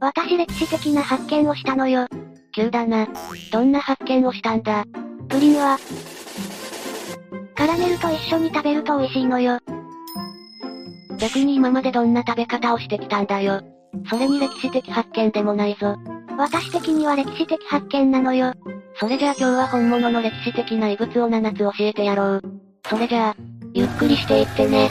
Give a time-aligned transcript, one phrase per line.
[0.00, 2.06] 私歴史的な発見をしたのよ。
[2.52, 3.06] 急だな。
[3.52, 4.84] どんな発見をしたんだ？
[5.28, 5.78] プリンは、
[7.54, 9.58] カラメルと一緒に食べると美味しいのよ。
[11.18, 13.60] 逆に今までどんな食べ方をしてきたんだよ。
[14.08, 15.96] それに歴史的発見でもないぞ。
[16.38, 18.54] 私的には歴史的発見なのよ。
[18.98, 22.42] それじゃあ今日は本物の歴史的な遺物を7つ教えてやろう。
[22.86, 23.36] それじゃあ、
[23.74, 24.90] ゆっくりしていってね。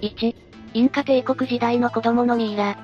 [0.00, 0.34] 1、
[0.74, 2.76] インカ帝国時代の子供のミイラ。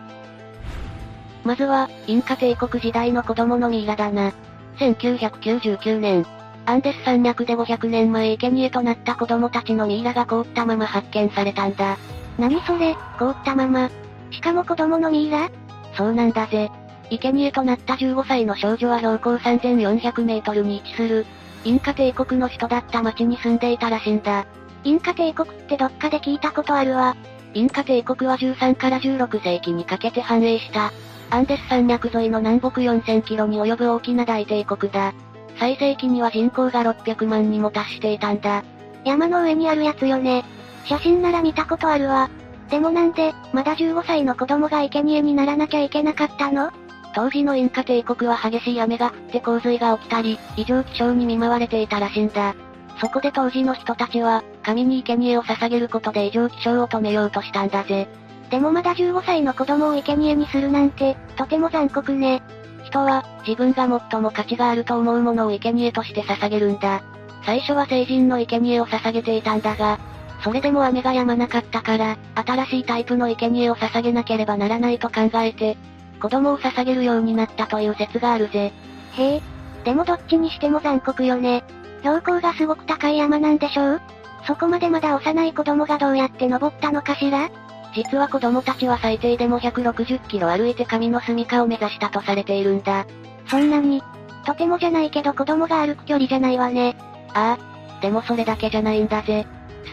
[1.45, 4.33] まずは、インカ帝国時代の子供のミイラだな。
[4.79, 6.27] 1999年、
[6.65, 11.99] アンデス山脈で500年前生贄となった子供たちのミイラが凍ったまま発見されたんだ。
[12.39, 13.91] 何それ、凍ったまま。
[14.31, 15.51] しかも子供のミイラ？
[15.95, 16.71] そうなんだぜ。
[17.11, 21.27] 生贄となった15歳の少女は標高3400メートルに位置する、
[21.65, 24.47] インカ帝国の人だった町に住んでいたらしいんだ。
[24.85, 27.15] インカ帝国ってどっかで聞いたことあるわ。
[27.55, 30.93] インカ帝国は13から16世紀にかけて繁栄した、
[31.31, 35.15] アンデス山脈沿いの南北4000キロに及ぶ大きな大帝国だ。
[35.59, 38.65] 最盛期には人口が600万にも達していたんだ。
[39.05, 40.45] 山の上にあるやつよね。
[40.85, 42.29] 写真なら見たことあるわ。
[42.71, 46.73] でもなんで、まだ15歳の子供が生贄にならなきゃいけなかったの？
[47.15, 52.57] 当時のインカ帝国は激しい雨が降って洪水が起きたり、異常気象に見舞われていたらしいんだ。
[53.01, 58.09] そこで当時の人たちは、神に生贄を捧げることで異常気象を止めようとしたんだぜ。
[58.51, 62.43] でもまだ15歳の子供を生贄にするなんて、とても残酷ね。
[62.85, 67.03] 人は、自分が最も価値があると思うものを生贄として捧げるんだ。
[67.45, 69.99] 最初は成人の生贄を捧げていたんだが、
[70.43, 75.77] それでも雨が止まなかったから、新しいタイプの生贄を捧げなければならないと考えて、
[76.21, 78.73] 子供を捧げるようになったという説があるぜ。
[79.17, 79.43] へえ。
[79.85, 81.65] でもどっちにしても残酷よね。
[82.05, 84.01] 標高がすごく高い山なんでしょう？
[84.47, 87.49] そこまでまだ幼い子供がどうやって登ったのかしら？
[87.95, 93.07] 実は子供たちは最低でも160キロ歩いて神の住処を目指したとされているんだ。
[93.49, 94.03] そんなに？
[94.45, 96.95] とてもじゃないけど子供が歩く距離じゃないわね。
[97.33, 98.01] ああ。
[98.03, 99.47] でもそれだけじゃないんだぜ。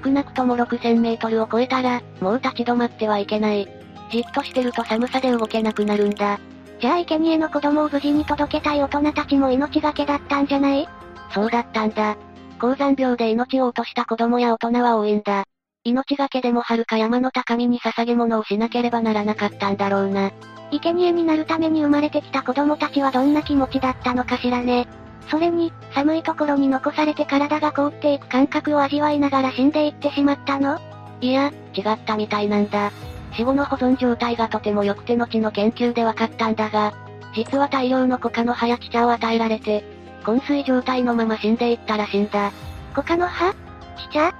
[0.03, 3.69] 少なくとも6000メートルを超えたら、もう立ち止まってはいけない。
[4.11, 6.41] じっとしてると寒さで動けなくなるんだ。
[6.81, 10.89] じゃあ生贄の子供を無事に届けたい大人たちも命がけだったんじゃない？
[11.33, 12.17] そうだったんだ。
[12.59, 15.45] 高山病で命を落とした子供や大人は多いんだ。
[15.83, 20.31] 命がけでも遥か山の高みに捧げ物をしなければならなかったんだろうな。
[20.71, 24.87] 生贄になるために生まれてきた子供たちはどんな気持ちだったのかしらね。
[25.29, 30.79] それに、寒いところに残されて体が凍っていく感覚を味わいながら死んでいってしまったの？
[31.19, 32.91] いや、違ったみたいなんだ。
[33.33, 36.93] 死後の保存状態がとても良くて後の研究で分かったんだが、
[37.33, 39.83] 実は大量のコカの葉やチ茶を与えられて、
[40.23, 42.51] 昏睡状態のまま死んでいったらしいんだ。
[42.95, 43.53] コカの葉
[43.97, 44.33] チ茶っ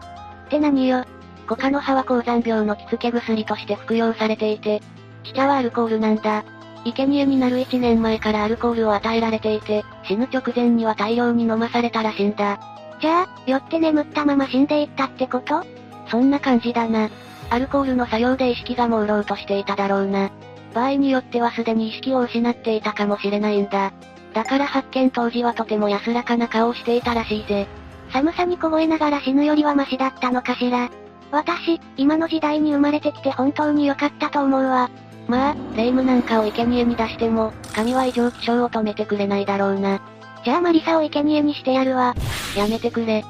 [0.50, 1.06] て何よ？
[1.48, 4.82] コカの葉は高山病の着付け薬として服用されていて、
[5.24, 6.44] チ茶はアルコールなんだ。
[6.84, 12.60] 生贄になる1年前からアルコールを与えられていて、死ぬ直前には大量に飲まされたらしいんだ。
[13.02, 15.64] じゃあ、酔って眠ったまま死んでいったってこと？
[16.08, 17.10] そんな感じだな。
[17.50, 20.32] アルコールの作用で意識が朦朧としていただろうな。
[20.74, 23.92] 場合によってはすでに意識を失っていたかもしれないんだ。
[24.34, 27.68] だから発見当時はとても安らかな顔をしていたらしいぜ。
[28.12, 30.90] 寒さに凍えながら死ぬよりはマシだったのかしら。
[31.32, 34.90] 私、今の時代に生まれてきて本当に良かったと思うわ。
[35.28, 40.02] まあ、霊夢なんかを生贄に出しても、神は異常気象を止めてくれないだろうな。
[40.44, 42.16] じゃあマリサを生贄にしてやるわ。
[42.58, 43.24] やめてくれ。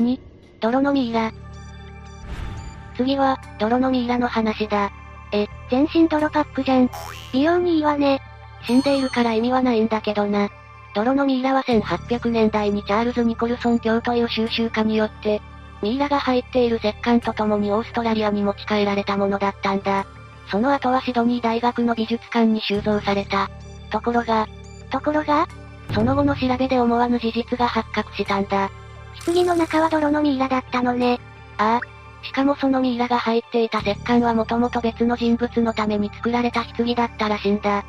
[0.00, 0.18] 2、
[0.60, 1.30] 泥のミイラ。
[2.96, 4.90] 次は、泥のミイラの話だ。
[5.32, 6.90] え、全身泥パックじゃん。
[7.32, 8.20] 美容にいいわね。
[8.64, 10.50] 死んでいるから意味はないんだけどな。
[10.94, 15.40] 泥のミイラは1800年代にチャールズ・ニコルソン教という収集家によって、
[15.82, 20.06] ミイラが入っている石棺と共にオーストラリアに持ち帰られたものだったんだ。
[20.50, 23.50] その後はシドニー大学の美術館に収蔵された。
[23.90, 24.48] ところが、
[24.90, 25.46] ところが
[25.94, 28.70] その後の調べで思わぬ事実が発覚したんだ。
[29.24, 31.20] 棺の中は泥のミイラだったのね。
[31.58, 32.26] ああ。
[32.26, 37.84] しかもそのミイラが入っていた石棺はもともと別の人物のために作られた棺だったらしいんだ。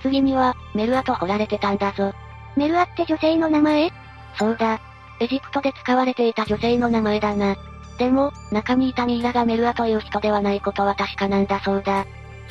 [0.00, 2.12] 棺には、メルアと彫られてたんだぞ。
[2.56, 3.90] メルアって女性の名前？
[4.38, 4.80] そうだ。
[5.20, 7.56] エジプトで使われていた女性の名前だな。
[7.98, 12.06] でも、中にいたミイラがメルアという人ではないことは確かなんだそうだ。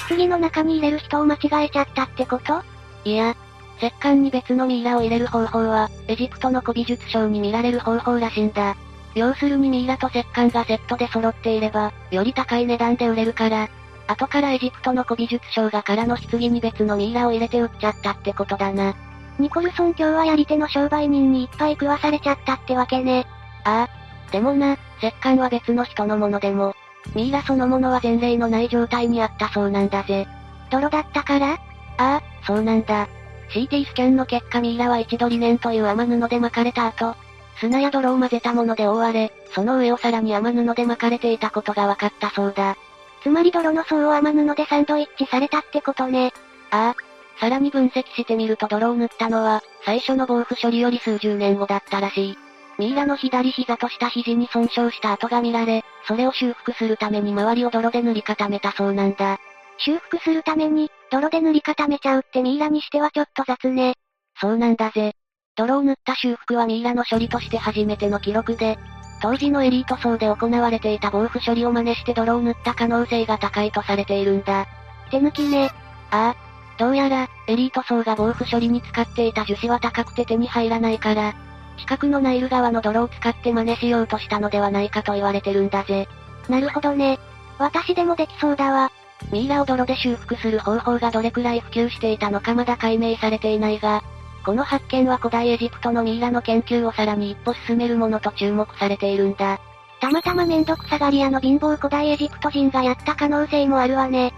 [0.08, 2.62] 棺の中に入れる人を間違えちゃったってこと？
[3.04, 3.36] いや、
[3.78, 8.76] 石棺に別のミイラを入れる方法は、エジプトの古美術商に見られる方法らしいんだ。
[9.16, 13.68] 要するにミイラと石棺がセットで揃っていれば、より高い値段で売れるから、
[14.12, 18.96] 後からエジプトの古美術商が空の棺に別のミイラを入れて売っちゃったってことだな。
[19.40, 23.26] ニコルソン教はやり手の商売人にいっぱい食わされちゃったってわけね。
[23.64, 24.32] ああ。
[24.32, 26.76] でもな、石棺は別の人のものでも、
[27.16, 30.28] ミイラそのものは前例のない状態にあったそうなんだぜ。
[30.70, 31.54] 泥だったから？
[31.54, 31.58] あ
[31.98, 33.08] あ、そうなんだ。
[33.50, 37.16] CT スキャンの結果ミイラは一度リネンという雨布で巻かれた後、
[37.60, 42.78] 砂や泥を混ぜたもので覆われ、その上をさらに雨布で巻かれていたことが分かったそうだ。
[43.22, 46.34] つまり泥の層を雨布でサンドイッチされたってことね。
[46.72, 46.96] ああ。
[47.40, 52.38] さらに分析してみると泥を塗ったのは、最初の防腐処理より数十年後だったらしい。
[52.78, 59.40] ミイラの左膝と下肘に損傷した跡が見られ、それを修復するために周りを泥で塗り固めたそうなんだ。
[59.78, 63.96] 修復するために、泥で塗り固めちゃうってミイラにしてはちょっと雑ね。
[64.40, 65.14] そうなんだぜ。
[65.56, 68.78] 泥を塗った修復はミイラの処理として初めての記録で、
[69.22, 74.66] 当時のエリート層で行われていた防腐処理を真似して泥を塗った可能性が高いとされているんだ。
[75.12, 75.70] 手抜きね。
[76.10, 76.36] ああ。
[76.78, 81.36] どうやら、エリート層が防腐処理に使っていた樹脂は高くて手に入らないから、
[81.78, 86.08] 近くのナイル川の泥を使って真似しようとしたのではないかと言われてるんだぜ。
[86.50, 87.20] なるほどね。
[87.60, 88.92] 私でもできそうだわ。
[89.32, 94.02] ミイラを泥で修復する方法がどれくらい普及していたのかまだ解明されていないが、
[94.46, 99.60] この発見は古代エジプトのミイラの研究をさらに一歩進めるものと注目されているんだ。
[100.00, 104.34] たまたまめんどくさがり屋の貧乏古代エジプト人がやった可能性もあるわね。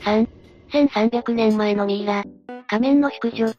[0.00, 0.26] 3、
[0.72, 2.24] 1300年前のミイラ。
[2.66, 3.52] 仮面の宿女。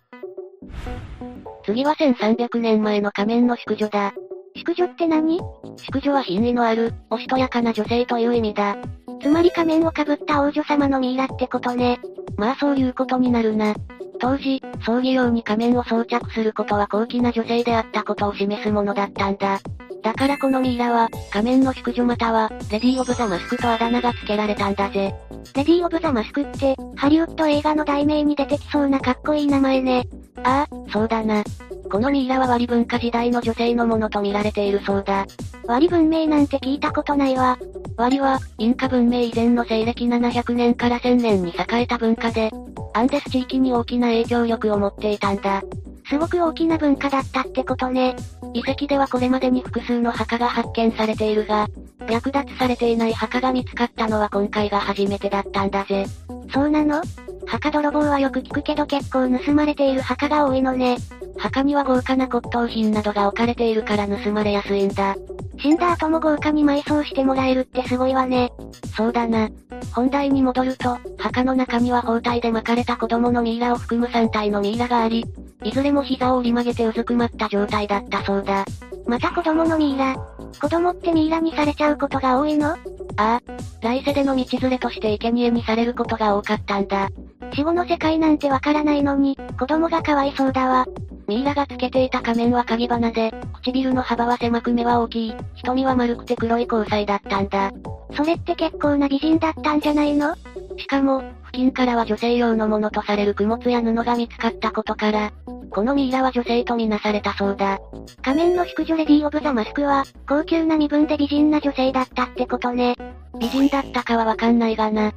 [1.64, 4.14] 次は1300年前の仮面の宿女だ。
[4.56, 5.40] 宿女って何？
[5.78, 8.78] 宿女は品位のある、おしとやかな女性という意味だ。
[9.22, 12.00] つまり仮面をかぶった王女様のミイラってことね。
[12.38, 13.76] まあそういうことになるな。
[14.20, 19.60] 当時、葬儀用に仮面を装着することは高貴な女性であったことを示すものだったんだ。
[20.04, 25.14] だからこのミイラは、仮面の宿女または、レディー・オブ・ザ・マスクとあだ名が付けられたんだぜ。
[25.56, 30.08] レディー・オブ・ザ・マスクって、ハリウッド映画の題名に出てきそうなかっこいい名前ね。
[30.44, 31.44] ああ、そうだな。
[31.90, 35.26] このミイラは割文化時代の女性のものと見られているそうだ。
[35.66, 37.58] 割文明なんて聞いたことないわ。
[37.96, 42.52] 割は、インカ文明以前の西暦700年から1000年に栄えた文化で、
[42.94, 45.62] アンデス地域に大きな影響力を持っていたんだ。
[46.10, 48.16] すごく大きな文化だったってことね。
[48.54, 51.68] 遺跡ではこれまでに複数の墓が発見されているが、
[52.10, 56.06] 略奪されていない墓が見つかったのは今回が初めてだったんだぜ。
[56.54, 57.02] そうなの？
[57.48, 60.98] 墓泥棒はよく聞くけど結構盗まれている墓が多いのね。
[61.38, 65.16] 墓には豪華な骨董品などが置かれているから盗まれやすいんだ。
[65.60, 68.52] 死んだ後も豪華に埋葬してもらえるってすごいわね。
[68.96, 69.50] そうだな。
[69.94, 75.26] 本題に戻ると、墓の中には包帯で巻かれた子供のミイラを含む3体のミイラがあり、
[75.64, 78.66] いずれも膝を折り曲げてうずくまった状態だったそうだ。
[79.08, 80.16] また子供のミイラ。
[80.62, 82.72] 子供ってミイラにされちゃうことが多いの？
[82.72, 82.78] あ
[83.18, 83.42] あ。
[83.82, 87.10] 来世での道連れとして生贄にされることが多かったんだ。
[87.54, 90.86] 死後の世界なんてわからないのに、子供がかわいそうだわ。
[91.28, 97.72] ミイラがつけていた仮面は鍵花で、唇の幅は狭く目は大きい、瞳は丸くて黒い交際だったんだ。
[98.16, 100.36] それって結構な美人だったんじゃないの？
[100.78, 105.32] しかも、付近からは女性用のものとされる供物や布が見つかったことから、
[105.70, 107.80] このミイラは女性とみなされたそうだ。
[108.22, 112.96] 仮面の宿女レディー・オブ・ザ・マスクは、高級な身分で美人な女性だったってことね。
[113.40, 115.12] 美人だったかはわかんないがな。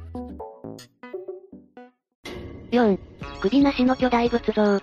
[2.71, 2.97] 4、
[3.41, 4.79] 首なしの巨大仏像。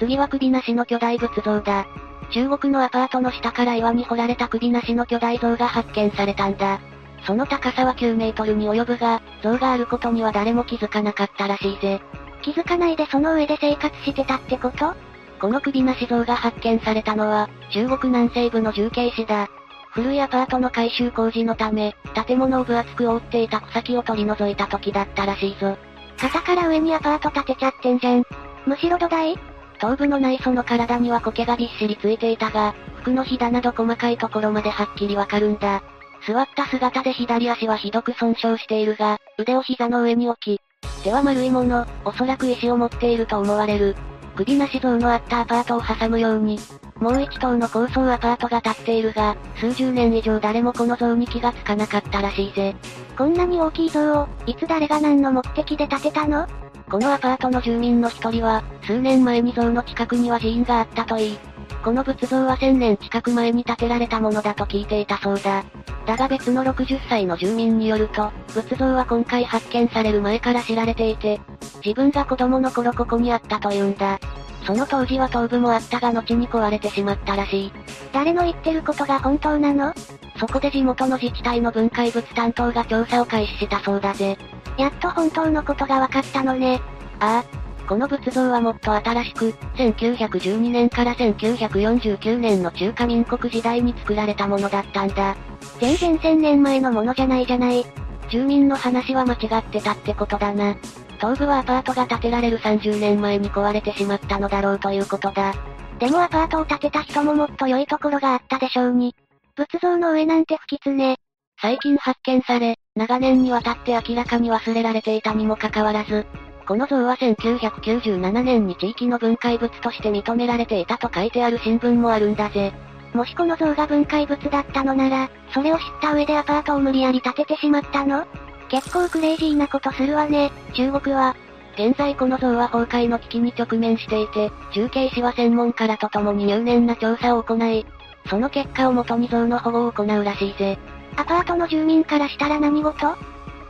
[0.00, 1.86] 次は首なしの巨大仏像だ。
[2.32, 6.80] 中国のアパートの下から岩に掘られた首なしの巨大像が発見されたんだ。
[7.24, 12.00] その高さは9メートルに及ぶが、像があることには誰も気づかなかったらしいぜ。
[12.42, 14.94] 気づかないでその上で生活してたってこと？
[15.40, 19.48] この首なし像が発見されたのは、中国南西部の重慶市だ。
[19.92, 21.94] 古いアパートの改修工事のため、
[22.26, 25.76] 建物を分厚く覆っていた草木を取り除いた時だったらしいぞ。
[26.20, 28.24] 肩から上にアパート建てちゃってんじゃん。
[28.66, 29.38] むしろ土台？
[29.78, 35.82] 頭部の内その体には苔がびっしりついていたが、服のひだなど細かいところまではっきりわかるんだ。
[36.26, 40.60] 座った姿で左足はひどく損傷しているが、腕を膝の上に置き、
[41.02, 43.96] 手は丸いもの、おそらく石を持っていると思われる。
[44.36, 46.58] 首なし像のあったアパートを挟むように、
[47.00, 52.76] もう一棟の高層アパートが建っているが、数十年以上誰もこの像に気がつかなかったらしいぜ。
[53.16, 56.46] こんなに大きい像を、いつ誰が何の目的で建てたの？
[56.90, 61.38] このアパートの住民の一人は、数年前に像の近くには寺院があったといい、
[61.82, 65.64] この仏像は1000年近く前に建てられたものだと聞いていたそうだ。
[66.06, 71.40] だが別の60歳の住民によると、仏像は今回発見される前から知られていて、
[71.82, 74.18] 自分が子供の頃ここにあったというんだ。
[74.64, 77.72] その当時は頭部もあったが後に壊れてしまったらしい。
[78.12, 79.92] 誰の言ってることが本当なの？
[80.38, 84.36] そこで地元の自治体の分解物担当が調査を開始したそうだぜ。
[84.78, 86.80] やっと本当のことが分かったのね。
[87.18, 95.36] ああ、この仏像はもっと新しく、1912年から1949年の中華民国時代に作られたものだったんだ。
[95.80, 97.84] 全然1000年前のものじゃないじゃない。
[98.30, 100.76] 住民の話は間違ってたってことだな。
[101.20, 105.54] 頭部はアパートが建てられる30年前に壊れてしまったのだろうということだ。
[105.98, 109.14] でもアパートを建てた人ももっと良いところがあったでしょうに。
[109.54, 111.16] 仏像の上なんて不吉ね。
[111.60, 116.24] 最近発見され、長年にわたって明らかに忘れられていたにもかかわらず、
[116.66, 122.72] この像は1997年に地域の分解物として認められていたと書いてある新聞もあるんだぜ。
[123.12, 128.24] もしこの像が分解物だったのなら、それを知った上でアパートを無理やり建ててしまったの？
[128.70, 131.34] 結構クレイジーなことするわね、中国は。
[131.74, 137.84] 現在この像は崩壊の危機に直面していて、重慶市は専門家らと共に入念な調査を行い、
[138.28, 140.78] その結果をもとに像の保護を行うらしいぜ。
[141.16, 143.10] アパートの住民からしたら何事？
[143.10, 143.16] っ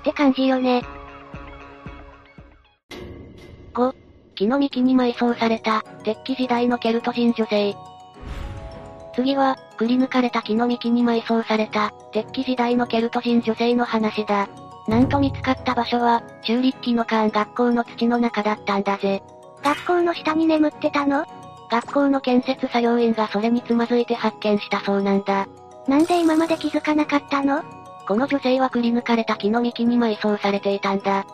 [0.05, 0.83] て感じよね。
[3.73, 3.95] 5、
[4.35, 7.75] 木の幹に埋葬された、鉄器時代のケルト人女性。
[9.15, 14.49] 次は、くり抜かれた木の幹に埋葬された、鉄器時代のケルト人女性の話だ。
[14.91, 19.23] なんと見つかった場所は、中立期の間学校の土の中だったんだぜ。
[19.63, 21.25] 学校の下に眠ってたの？
[21.71, 25.47] 学校の建設作業員がそれにつまずいて発見したそうなんだ。
[25.87, 27.63] なんで今まで気づかなかったの？
[28.09, 31.25] この女性はくり抜かれた木の幹に埋葬されていたんだ。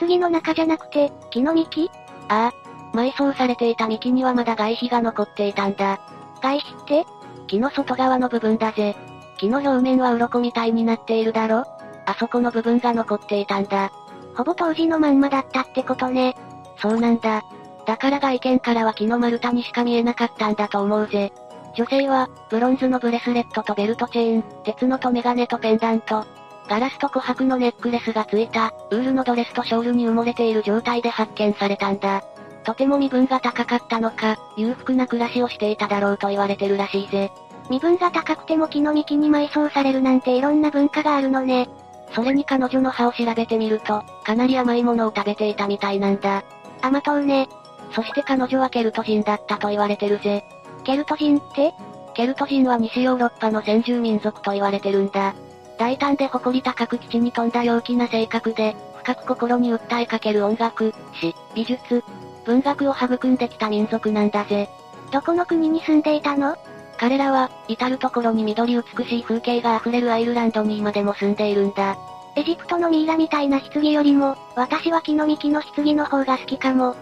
[0.00, 1.90] 棺の中じゃなくて、木の幹？
[2.30, 2.96] ああ。
[2.96, 6.00] 埋葬されていた幹にはまだ外皮が残っていたんだ。
[6.42, 7.04] 外皮って？
[7.46, 8.96] 木の外側の部分だぜ。
[9.36, 11.66] 木の表面は鱗みたいになっているだろ？
[12.06, 13.92] あそこの部分が残っていたんだ。
[14.36, 16.34] ほぼ当時のまんまだったってことね。
[16.78, 17.42] そうなんだ。
[17.86, 21.32] だから外見からは木の丸太にしか見えなかったんだと思うぜ。
[21.74, 26.24] 女性は、ブロンズのブレスレットとベルトチェーン、鉄のとメガネとペンダント、
[26.68, 32.22] ガラスと琥珀のネックレスがついた、ウールのドレスとショールに埋もれている状態で発見されたんだ。
[32.64, 37.32] とても身分が高かったのか、裕福な暮らしをしていただろうと言われてるらしいぜ。
[37.68, 41.68] 身分が高くても木の幹に埋葬されるなんていろんな文化があるのね。
[42.14, 46.44] それに彼女の歯を調べてみると、かなり甘いものを食べていたみたいなんだ。
[46.82, 47.48] 甘党ね。
[47.92, 50.44] そして彼女はケルト人だったと言われてるぜ。
[50.84, 51.72] ケルト人って？
[52.14, 55.34] ケルト人は西ヨーロッパの先住民族と言われてるんだ。
[55.78, 62.04] 大胆で誇り高く基地に富んだ陽気な性格で、深く心に訴えかける音楽、詩、美術、
[62.44, 64.68] 文学を育んできた民族なんだぜ。
[65.10, 66.56] どこの国に住んでいたの？
[67.02, 71.98] 彼らは、至る所に緑美しい風景が溢れるアイルランドに今でも住んでいるんだ。
[72.36, 76.94] エジプトのミイラみたいな棺よりも、私は木の幹の棺の方が好きかも。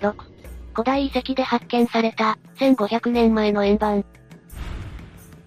[0.00, 0.14] 6、
[0.74, 4.04] 古代遺跡で発見された、1500年前の円盤。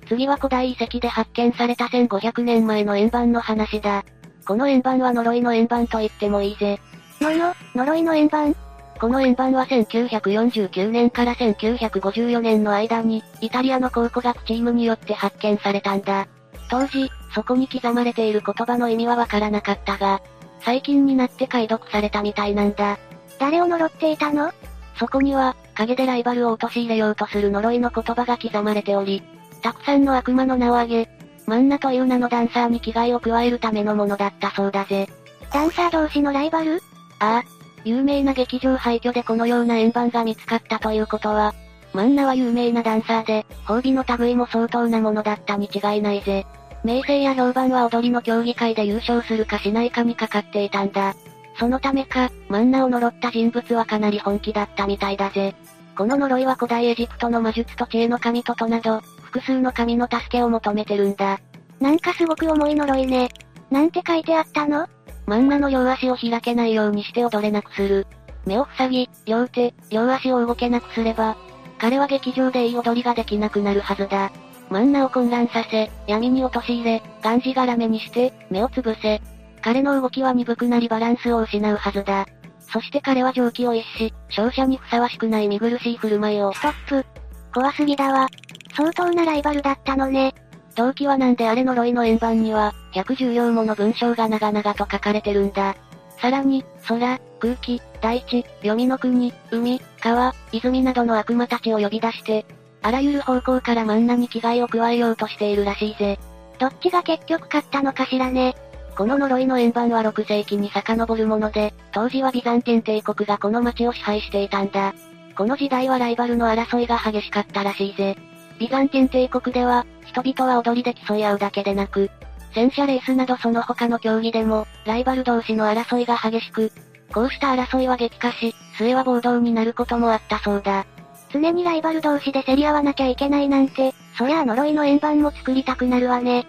[0.08, 4.06] 次は古代遺跡で発見された1500年前の円盤の話だ。
[4.48, 6.80] この円盤は呪いの円盤と言ってもいいぜ。
[7.20, 8.56] のの、呪いの円盤？
[9.00, 16.28] この円盤は1949年から1954年の間に、イタリアの考古学チームによって発見されたんだ。
[16.70, 20.22] 当時、そこに刻まれている言葉の意味はわからなかったが、
[20.62, 22.98] 最近になって解読されたみたいなんだ。
[23.40, 24.52] 誰を呪っていたの？
[24.98, 29.24] そこには、影でライバルを陥れようとする呪いの言葉が刻まれており、
[29.62, 31.10] たくさんの悪魔の名を挙げ、
[31.46, 35.10] マンナという名のダンサーに危害を加えるためのものだったそうだぜ。
[35.52, 36.82] ダンサー同士のライバル？
[37.20, 37.53] ああ。
[37.86, 41.54] 有名な劇場廃墟でこのような円盤が見つかったということは、
[41.94, 46.46] マンナは有名なダンサーで、褒美の類も相当なものだったに違いないぜ。
[46.84, 51.16] 名声や評判は踊りの競技会で優勝するかしないかにかかっていたんだ。
[51.60, 55.56] そのためか、マンナを呪った人物はかなり本気だったみたいだぜ。
[55.96, 61.40] この呪いは古代エジプトの魔術と知恵の神トトなど、複数の神の助けを求めてるんだ。
[61.80, 63.30] なんかすごく重い呪いね。
[63.70, 64.88] なんて書いてあったの？
[65.26, 68.08] マンナの両足を開けないようにして踊れなくする。
[68.46, 71.38] 目を塞ぎ、両手、両足を動けなくすれば、
[71.80, 74.32] 彼は劇場でいい踊りができなくなるはずだ。
[74.70, 79.22] マンナを混乱させ、闇に陥れ、がんじがらめにして、目をつぶせ。
[79.62, 82.26] 彼の動きは鈍くなりバランスを失うはずだ。
[82.72, 86.52] そして彼は蒸気を逸し、勝者にふさわしくない見苦しい振る舞いを。
[86.54, 87.06] ストップ。
[87.54, 88.28] 怖すぎだわ。
[88.76, 90.34] 相当なライバルだったのね。
[90.76, 95.76] 動機はなんであれ呪いの円盤には、114もの文章が長々と書かれてるんだ。
[96.20, 102.46] さらに、空、空気、大地、黄泉の国、海、川、泉などの悪魔たちを呼び出して、
[102.82, 106.20] あらゆる方向からマンナに危害を加えようとしているらしいぜ。
[106.60, 108.56] どっちが結局勝ったのかしらね。
[108.96, 114.94] この呪いの円盤は6世紀に遡るもので、当時はビザンティン帝国がこの町を支配していたんだ。
[115.36, 118.16] この時代はライバルの争いが激しかったらしいぜ。
[118.60, 122.10] ビザンティン帝国では、人々は踊りで競い合うだけでなく、
[122.54, 126.72] 戦車レースなどその他の競技でも、ライバル同士の争いが激しく、
[127.14, 130.86] こうした争いは激化し、末は暴動になることもあったそうだ。
[131.32, 136.46] 常にライバル同士で競り合わなきゃいけないなんて、そりゃあ呪いの円盤も作りたくなるわね。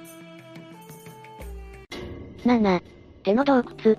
[2.44, 2.82] 7.
[3.23, 3.96] 手の洞窟。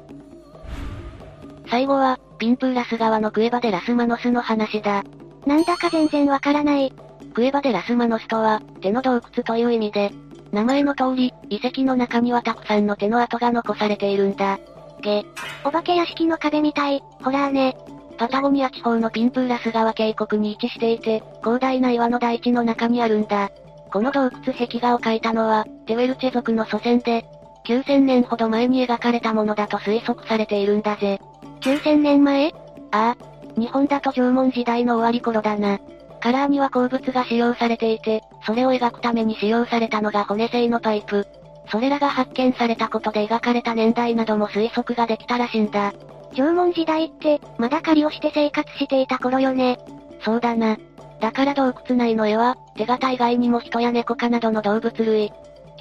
[1.68, 5.04] 最後は、ピンプーラス川のクエバデラスマノスの話だ。
[5.48, 6.94] なんだか全然わからない。
[7.36, 10.12] クエバデラスマノスとは、手の洞窟という意味で、
[10.54, 14.58] 名前の通り、遺跡の中にはたくさんの手の跡が残されているんだ。
[15.02, 15.26] げ。
[15.66, 17.76] お化け屋敷の壁みたい、ホラーね。
[18.18, 23.52] パタゴニア地方のピンプーラス川渓谷に位置していて、広大な岩の大地の中にあるんだ。
[23.92, 27.26] この洞窟壁画を描いたのは、テウェルチェ族の祖先で、
[27.68, 31.20] 9000年ほど前に描かれたものだと推測されているんだぜ。
[31.60, 32.54] 9000年前？
[32.92, 33.60] ああ。
[33.60, 35.80] 日本だと縄文時代の終わり頃だな。
[36.26, 41.28] カラーには鉱物が使用されていて、それを描くために使用されたのが骨製のパイプ。
[41.70, 45.94] それらが発見されたことで描かれた年代なども推測ができたらしいんだ。
[46.34, 49.78] 縄文時代って、まだ狩りをして生活していた頃よね。
[50.22, 50.78] そうだな。
[51.22, 55.34] だから洞窟内の絵は、手形以外にも人や猫科などの動物類、幾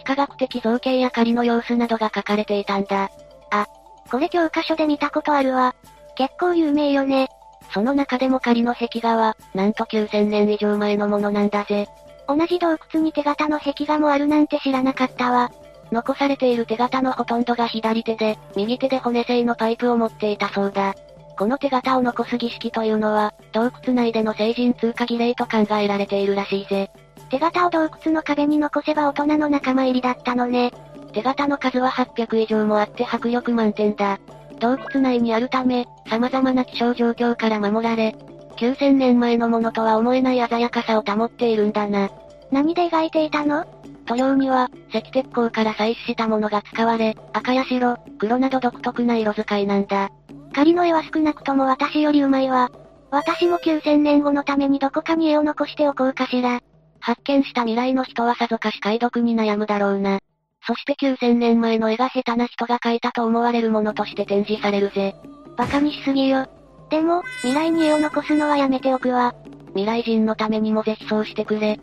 [0.05, 3.11] 何学的造形や狩りの様子などが書かれていたんだ。
[3.51, 3.67] あ、
[4.11, 5.75] これ教科書で見たことあるわ。
[6.17, 7.29] 結構有名よね。
[7.73, 11.89] その中でも仮の壁画は、なんと9000年以上前のものなんだぜ。
[12.27, 15.51] 同じ洞窟に手形の壁画もあるなんて知らなかったわ。
[15.93, 20.95] 残されている手形のほとんどが左手で、右手で骨製のパイプを持っていたそうだ。
[21.37, 26.91] この手形を残す儀式というのは、洞窟内での成人通過儀礼と考えられているらしいぜ。
[27.31, 30.73] 手形を洞窟の壁に残せば大人の仲間入りだったのね。
[31.13, 34.19] 手形の数は800以上もあって迫力満点だ。
[34.59, 38.17] 洞窟内にあるため、様々な気象状況から守られ、
[38.57, 42.11] 9000年前のものとは思えない鮮やかさを保っているんだな。
[42.51, 43.67] 何で描いていたの？
[44.07, 50.11] 塗料には、石鉄鋼から採取したものが使われ、赤や白、黒など独特な色使いなんだ。
[50.55, 52.71] 仮の絵は少なくとも私よりうまいわ。
[53.11, 56.61] 私も9000年後のためにどこかに絵を残しておこうかしら。
[57.01, 60.19] 発見した未来の人はさぞかし解読に悩むだろうな。
[60.67, 65.15] そして9000年前の絵が下手な人が描いたと思われるものとして展示されるぜ。
[65.57, 66.47] 馬鹿にしすぎよ。
[66.91, 69.35] でも、未来に絵を残すのはやめておくわ。
[69.69, 71.79] 未来人のためにもぜひそうしてくれ。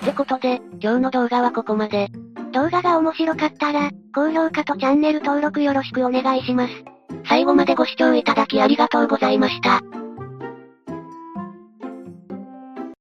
[0.00, 2.08] ってことで、今日の動画はここまで。
[2.52, 6.84] 動画が面白かったら、高評価とチャンネル登録よろしくお願いします。
[7.28, 9.82] 最後までご視聴いただきありがとうございました。